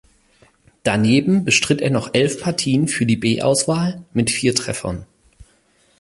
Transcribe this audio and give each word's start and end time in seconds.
Daneben 0.81 1.45
bestritt 1.45 1.79
er 1.79 1.91
noch 1.91 2.09
elf 2.15 2.41
Partien 2.41 2.87
für 2.87 3.05
die 3.05 3.17
B-Auswahl 3.17 4.03
mit 4.13 4.31
vier 4.31 4.55
Treffern. 4.55 5.05